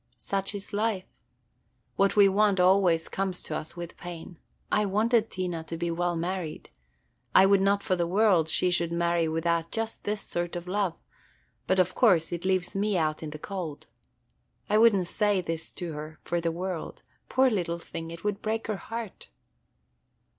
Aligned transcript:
Such 0.17 0.55
is 0.55 0.73
life. 0.73 1.05
What 1.95 2.15
we 2.15 2.27
want 2.27 2.59
always 2.59 3.07
comes 3.07 3.43
to 3.43 3.55
us 3.55 3.77
with 3.77 3.97
pain. 3.97 4.39
I 4.71 4.83
wanted 4.83 5.29
Tina 5.29 5.63
to 5.65 5.77
be 5.77 5.91
well 5.91 6.15
married. 6.15 6.71
I 7.35 7.45
would 7.45 7.61
not 7.61 7.83
for 7.83 7.95
the 7.95 8.07
world 8.07 8.49
she 8.49 8.71
should 8.71 8.91
marry 8.91 9.27
without 9.27 9.69
just 9.69 10.03
this 10.03 10.21
sort 10.21 10.55
of 10.55 10.67
love; 10.67 10.95
but 11.67 11.77
of 11.77 11.93
course 11.93 12.31
it 12.31 12.45
leaves 12.45 12.75
me 12.75 12.97
out 12.97 13.21
in 13.21 13.29
the 13.29 13.37
cold. 13.37 13.85
I 14.71 14.79
would 14.79 14.95
n't 14.95 15.05
say 15.05 15.39
this 15.39 15.71
to 15.75 15.93
her 15.93 16.17
for 16.23 16.41
the 16.41 16.51
world,– 16.51 17.03
poor 17.29 17.51
little 17.51 17.77
thing, 17.77 18.09
it 18.09 18.23
would 18.23 18.41
break 18.41 18.65
her 18.65 18.77
heart." 18.77 19.29